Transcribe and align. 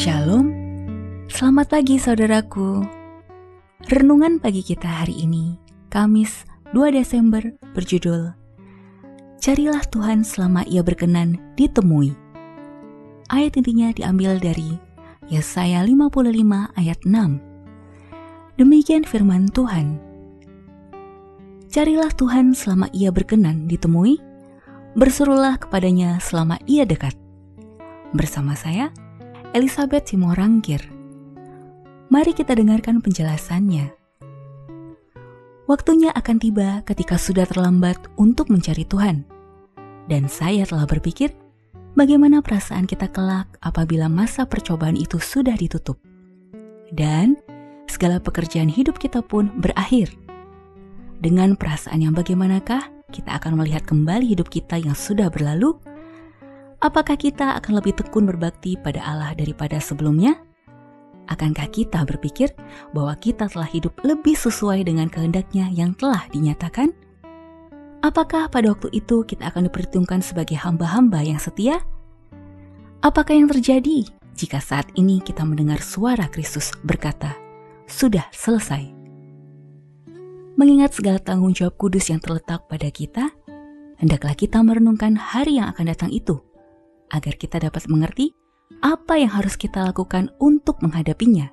Shalom, 0.00 0.48
selamat 1.28 1.76
pagi 1.76 2.00
saudaraku. 2.00 2.80
Renungan 3.92 4.40
pagi 4.40 4.64
kita 4.64 4.88
hari 4.88 5.28
ini, 5.28 5.60
Kamis 5.92 6.48
2 6.72 6.88
Desember, 6.88 7.44
berjudul 7.76 8.32
Carilah 9.44 9.84
Tuhan 9.92 10.24
selama 10.24 10.64
ia 10.64 10.80
berkenan 10.80 11.36
ditemui. 11.52 12.16
Ayat 13.28 13.60
intinya 13.60 13.92
diambil 13.92 14.40
dari 14.40 14.80
Yesaya 15.28 15.84
55 15.84 16.32
ayat 16.80 17.00
6. 17.04 18.56
Demikian 18.56 19.04
firman 19.04 19.52
Tuhan. 19.52 20.00
Carilah 21.68 22.08
Tuhan 22.16 22.56
selama 22.56 22.88
ia 22.96 23.12
berkenan 23.12 23.68
ditemui, 23.68 24.16
berserulah 24.96 25.60
kepadanya 25.60 26.16
selama 26.24 26.56
ia 26.64 26.88
dekat. 26.88 27.12
Bersama 28.16 28.56
saya, 28.56 28.88
Elizabeth 29.50 30.06
Simorangkir. 30.06 30.78
Mari 32.06 32.38
kita 32.38 32.54
dengarkan 32.54 33.02
penjelasannya. 33.02 33.90
Waktunya 35.66 36.14
akan 36.14 36.38
tiba 36.38 36.86
ketika 36.86 37.18
sudah 37.18 37.50
terlambat 37.50 37.98
untuk 38.14 38.46
mencari 38.46 38.86
Tuhan. 38.86 39.26
Dan 40.06 40.30
saya 40.30 40.62
telah 40.62 40.86
berpikir, 40.86 41.34
bagaimana 41.98 42.46
perasaan 42.46 42.86
kita 42.86 43.10
kelak 43.10 43.50
apabila 43.58 44.06
masa 44.06 44.46
percobaan 44.46 44.94
itu 44.94 45.18
sudah 45.18 45.58
ditutup. 45.58 45.98
Dan 46.94 47.34
segala 47.90 48.22
pekerjaan 48.22 48.70
hidup 48.70 49.02
kita 49.02 49.18
pun 49.18 49.50
berakhir. 49.58 50.14
Dengan 51.18 51.58
perasaan 51.58 52.06
yang 52.06 52.14
bagaimanakah 52.14 52.86
kita 53.10 53.34
akan 53.34 53.58
melihat 53.58 53.82
kembali 53.82 54.30
hidup 54.30 54.46
kita 54.46 54.78
yang 54.78 54.94
sudah 54.94 55.26
berlalu 55.26 55.74
Apakah 56.80 57.12
kita 57.20 57.60
akan 57.60 57.76
lebih 57.76 57.92
tekun 57.92 58.24
berbakti 58.24 58.72
pada 58.80 59.04
Allah 59.04 59.36
daripada 59.36 59.76
sebelumnya? 59.76 60.40
Akankah 61.28 61.68
kita 61.68 62.08
berpikir 62.08 62.56
bahwa 62.96 63.12
kita 63.20 63.52
telah 63.52 63.68
hidup 63.68 64.00
lebih 64.00 64.32
sesuai 64.32 64.88
dengan 64.88 65.12
kehendaknya 65.12 65.68
yang 65.68 65.92
telah 65.92 66.24
dinyatakan? 66.32 66.96
Apakah 68.00 68.48
pada 68.48 68.72
waktu 68.72 68.88
itu 68.96 69.28
kita 69.28 69.52
akan 69.52 69.68
diperhitungkan 69.68 70.24
sebagai 70.24 70.56
hamba-hamba 70.56 71.20
yang 71.20 71.36
setia? 71.36 71.84
Apakah 73.04 73.36
yang 73.36 73.52
terjadi 73.52 74.08
jika 74.32 74.56
saat 74.56 74.88
ini 74.96 75.20
kita 75.20 75.44
mendengar 75.44 75.84
suara 75.84 76.32
Kristus 76.32 76.72
berkata, 76.80 77.36
"Sudah 77.84 78.24
selesai"? 78.32 78.88
Mengingat 80.56 80.96
segala 80.96 81.20
tanggung 81.20 81.52
jawab 81.52 81.76
kudus 81.76 82.08
yang 82.08 82.24
terletak 82.24 82.64
pada 82.72 82.88
kita, 82.88 83.28
hendaklah 84.00 84.32
kita 84.32 84.64
merenungkan 84.64 85.12
hari 85.20 85.60
yang 85.60 85.68
akan 85.76 85.92
datang 85.92 86.08
itu 86.08 86.40
agar 87.10 87.34
kita 87.36 87.58
dapat 87.60 87.86
mengerti 87.90 88.32
apa 88.80 89.18
yang 89.18 89.34
harus 89.34 89.58
kita 89.58 89.82
lakukan 89.82 90.30
untuk 90.38 90.78
menghadapinya. 90.80 91.50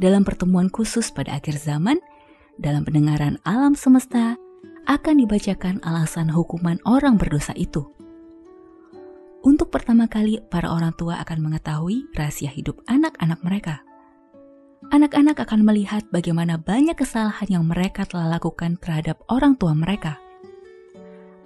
Dalam 0.00 0.24
pertemuan 0.24 0.72
khusus 0.72 1.12
pada 1.12 1.36
akhir 1.36 1.60
zaman, 1.60 2.00
dalam 2.56 2.88
pendengaran 2.88 3.36
alam 3.44 3.76
semesta, 3.76 4.40
akan 4.88 5.14
dibacakan 5.22 5.78
alasan 5.84 6.32
hukuman 6.32 6.80
orang 6.88 7.20
berdosa 7.20 7.52
itu. 7.54 7.84
Untuk 9.40 9.72
pertama 9.72 10.08
kali, 10.08 10.40
para 10.48 10.72
orang 10.72 10.92
tua 10.96 11.20
akan 11.20 11.38
mengetahui 11.40 12.08
rahasia 12.16 12.52
hidup 12.52 12.80
anak-anak 12.88 13.40
mereka. 13.44 13.84
Anak-anak 14.90 15.36
akan 15.36 15.60
melihat 15.64 16.08
bagaimana 16.08 16.56
banyak 16.56 16.96
kesalahan 16.96 17.48
yang 17.48 17.64
mereka 17.68 18.08
telah 18.08 18.40
lakukan 18.40 18.80
terhadap 18.80 19.20
orang 19.28 19.54
tua 19.56 19.76
mereka 19.76 20.16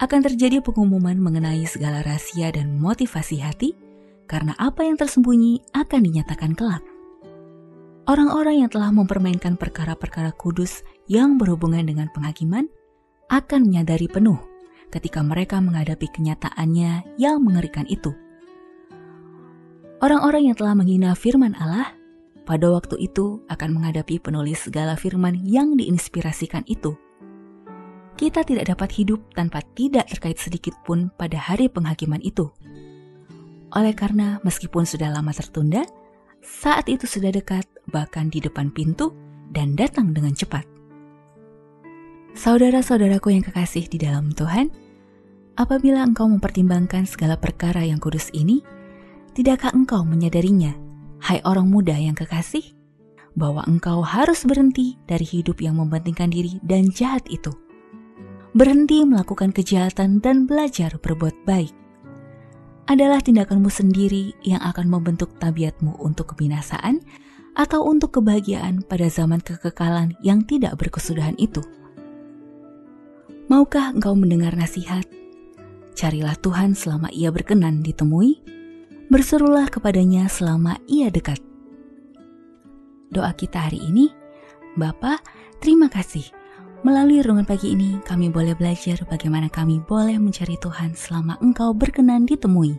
akan 0.03 0.21
terjadi 0.27 0.59
pengumuman 0.59 1.15
mengenai 1.15 1.63
segala 1.71 2.03
rahasia 2.03 2.51
dan 2.51 2.75
motivasi 2.79 3.39
hati, 3.39 3.79
karena 4.27 4.57
apa 4.59 4.83
yang 4.83 4.99
tersembunyi 4.99 5.63
akan 5.77 6.01
dinyatakan 6.03 6.53
kelak. 6.57 6.83
Orang-orang 8.05 8.67
yang 8.67 8.71
telah 8.73 8.93
mempermainkan 8.93 9.57
perkara-perkara 9.57 10.37
kudus 10.37 10.85
yang 11.09 11.41
berhubungan 11.41 11.89
dengan 11.89 12.13
penghakiman 12.13 12.69
akan 13.33 13.61
menyadari 13.65 14.11
penuh 14.11 14.37
ketika 14.93 15.25
mereka 15.25 15.57
menghadapi 15.59 16.13
kenyataannya 16.13 17.17
yang 17.17 17.41
mengerikan 17.41 17.89
itu. 17.89 18.13
Orang-orang 20.05 20.53
yang 20.53 20.57
telah 20.59 20.77
menghina 20.77 21.17
firman 21.17 21.57
Allah 21.57 21.97
pada 22.45 22.69
waktu 22.69 23.09
itu 23.09 23.41
akan 23.49 23.73
menghadapi 23.73 24.21
penulis 24.21 24.69
segala 24.69 25.01
firman 25.01 25.41
yang 25.41 25.73
diinspirasikan 25.81 26.61
itu 26.69 26.93
kita 28.15 28.47
tidak 28.47 28.71
dapat 28.71 28.95
hidup 28.95 29.21
tanpa 29.35 29.63
tidak 29.75 30.07
terkait 30.07 30.39
sedikit 30.39 30.75
pun 30.87 31.11
pada 31.19 31.39
hari 31.39 31.67
penghakiman 31.67 32.23
itu. 32.23 32.51
Oleh 33.75 33.91
karena 33.91 34.39
meskipun 34.47 34.87
sudah 34.87 35.11
lama 35.11 35.35
tertunda, 35.35 35.83
saat 36.39 36.87
itu 36.87 37.11
sudah 37.11 37.35
dekat 37.35 37.67
bahkan 37.91 38.31
di 38.31 38.39
depan 38.39 38.71
pintu 38.71 39.11
dan 39.51 39.75
datang 39.75 40.15
dengan 40.15 40.31
cepat. 40.31 40.63
Saudara-saudaraku 42.35 43.35
yang 43.35 43.43
kekasih 43.47 43.87
di 43.91 43.99
dalam 43.99 44.31
Tuhan, 44.31 44.71
apabila 45.59 46.03
engkau 46.03 46.27
mempertimbangkan 46.27 47.07
segala 47.07 47.39
perkara 47.39 47.83
yang 47.83 47.99
kudus 47.99 48.31
ini, 48.35 48.63
tidakkah 49.35 49.75
engkau 49.75 50.03
menyadarinya, 50.03 50.75
hai 51.23 51.43
orang 51.47 51.71
muda 51.71 51.95
yang 51.95 52.15
kekasih, 52.15 52.75
bahwa 53.35 53.67
engkau 53.67 54.03
harus 54.03 54.47
berhenti 54.47 54.99
dari 55.07 55.27
hidup 55.27 55.59
yang 55.59 55.79
mementingkan 55.79 56.31
diri 56.31 56.59
dan 56.63 56.91
jahat 56.91 57.27
itu? 57.31 57.64
Berhenti 58.55 59.03
melakukan 59.03 59.51
kejahatan 59.51 60.23
dan 60.23 60.47
belajar 60.47 60.95
berbuat 61.03 61.35
baik 61.43 61.75
adalah 62.87 63.19
tindakanmu 63.19 63.67
sendiri 63.67 64.31
yang 64.47 64.63
akan 64.63 64.87
membentuk 64.87 65.35
tabiatmu 65.43 65.99
untuk 65.99 66.33
kebinasaan 66.33 67.03
atau 67.59 67.83
untuk 67.83 68.15
kebahagiaan 68.23 68.87
pada 68.87 69.11
zaman 69.11 69.43
kekekalan 69.43 70.15
yang 70.23 70.47
tidak 70.47 70.79
berkesudahan 70.79 71.35
itu. 71.35 71.67
Maukah 73.51 73.91
engkau 73.91 74.15
mendengar 74.15 74.55
nasihat? 74.55 75.03
Carilah 75.99 76.39
Tuhan 76.39 76.79
selama 76.79 77.11
ia 77.11 77.35
berkenan 77.35 77.83
ditemui, 77.83 78.39
berserulah 79.11 79.67
kepadanya 79.67 80.31
selama 80.31 80.79
ia 80.87 81.11
dekat. 81.11 81.43
Doa 83.11 83.35
kita 83.35 83.67
hari 83.71 83.83
ini, 83.83 84.11
Bapa, 84.75 85.23
terima 85.63 85.87
kasih 85.87 86.44
Melalui 86.85 87.25
renungan 87.25 87.49
pagi 87.49 87.73
ini, 87.73 87.97
kami 88.05 88.29
boleh 88.29 88.53
belajar 88.53 89.01
bagaimana 89.09 89.49
kami 89.49 89.81
boleh 89.81 90.21
mencari 90.21 90.61
Tuhan 90.61 90.93
selama 90.93 91.41
Engkau 91.41 91.73
berkenan 91.73 92.29
ditemui. 92.29 92.77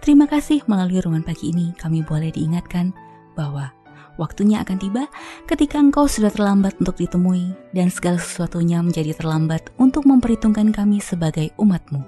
Terima 0.00 0.24
kasih 0.24 0.64
melalui 0.64 1.04
renungan 1.04 1.20
pagi 1.20 1.52
ini, 1.52 1.76
kami 1.76 2.00
boleh 2.00 2.32
diingatkan 2.32 2.96
bahwa 3.36 3.68
waktunya 4.16 4.64
akan 4.64 4.80
tiba 4.80 5.04
ketika 5.44 5.76
Engkau 5.84 6.08
sudah 6.08 6.32
terlambat 6.32 6.80
untuk 6.80 6.96
ditemui 6.96 7.52
dan 7.76 7.92
segala 7.92 8.16
sesuatunya 8.16 8.80
menjadi 8.80 9.12
terlambat 9.12 9.68
untuk 9.76 10.08
memperhitungkan 10.08 10.72
kami 10.72 10.96
sebagai 11.04 11.52
umatmu. 11.60 12.00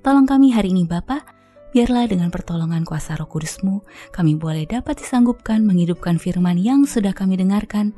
Tolong 0.00 0.24
kami 0.24 0.48
hari 0.48 0.72
ini 0.72 0.88
Bapa, 0.88 1.28
biarlah 1.76 2.08
dengan 2.08 2.32
pertolongan 2.32 2.88
kuasa 2.88 3.20
roh 3.20 3.28
kudusmu, 3.28 3.84
kami 4.16 4.32
boleh 4.32 4.64
dapat 4.64 4.96
disanggupkan 4.96 5.60
menghidupkan 5.60 6.16
firman 6.16 6.56
yang 6.56 6.88
sudah 6.88 7.12
kami 7.12 7.36
dengarkan, 7.36 7.92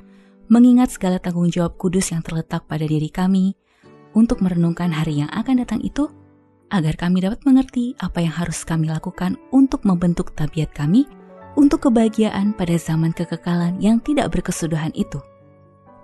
mengingat 0.49 0.93
segala 0.93 1.21
tanggung 1.21 1.53
jawab 1.53 1.77
kudus 1.77 2.12
yang 2.12 2.25
terletak 2.25 2.65
pada 2.65 2.85
diri 2.85 3.09
kami 3.12 3.56
untuk 4.17 4.41
merenungkan 4.41 4.91
hari 4.91 5.21
yang 5.21 5.31
akan 5.31 5.62
datang 5.62 5.81
itu, 5.85 6.09
agar 6.69 6.97
kami 6.97 7.25
dapat 7.25 7.41
mengerti 7.49 7.97
apa 8.00 8.21
yang 8.21 8.35
harus 8.35 8.65
kami 8.65 8.89
lakukan 8.89 9.37
untuk 9.53 9.85
membentuk 9.89 10.37
tabiat 10.37 10.73
kami 10.73 11.09
untuk 11.56 11.89
kebahagiaan 11.89 12.53
pada 12.56 12.77
zaman 12.77 13.12
kekekalan 13.12 13.77
yang 13.81 14.00
tidak 14.05 14.33
berkesudahan 14.33 14.93
itu. 14.93 15.21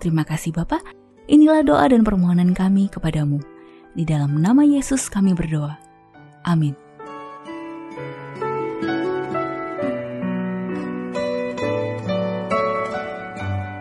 Terima 0.00 0.24
kasih 0.26 0.52
Bapak, 0.52 0.84
inilah 1.30 1.64
doa 1.64 1.84
dan 1.88 2.04
permohonan 2.04 2.52
kami 2.52 2.92
kepadamu. 2.92 3.40
Di 3.94 4.02
dalam 4.02 4.42
nama 4.42 4.66
Yesus 4.66 5.06
kami 5.06 5.32
berdoa. 5.32 5.78
Amin. 6.44 6.83